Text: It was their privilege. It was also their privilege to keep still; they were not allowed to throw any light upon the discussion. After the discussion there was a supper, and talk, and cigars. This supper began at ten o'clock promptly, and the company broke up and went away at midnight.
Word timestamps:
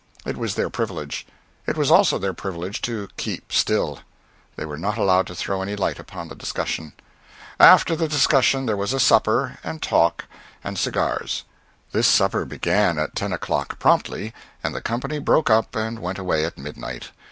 It 0.25 0.35
was 0.35 0.55
their 0.55 0.71
privilege. 0.71 1.27
It 1.67 1.77
was 1.77 1.91
also 1.91 2.17
their 2.17 2.33
privilege 2.33 2.81
to 2.81 3.07
keep 3.17 3.53
still; 3.53 3.99
they 4.55 4.65
were 4.65 4.75
not 4.75 4.97
allowed 4.97 5.27
to 5.27 5.35
throw 5.35 5.61
any 5.61 5.75
light 5.75 5.99
upon 5.99 6.27
the 6.27 6.33
discussion. 6.33 6.93
After 7.59 7.95
the 7.95 8.07
discussion 8.07 8.65
there 8.65 8.75
was 8.75 8.93
a 8.93 8.99
supper, 8.99 9.59
and 9.63 9.79
talk, 9.79 10.25
and 10.63 10.79
cigars. 10.79 11.43
This 11.91 12.07
supper 12.07 12.45
began 12.45 12.97
at 12.97 13.15
ten 13.15 13.31
o'clock 13.31 13.77
promptly, 13.77 14.33
and 14.63 14.73
the 14.73 14.81
company 14.81 15.19
broke 15.19 15.51
up 15.51 15.75
and 15.75 15.99
went 15.99 16.17
away 16.17 16.45
at 16.45 16.57
midnight. 16.57 17.11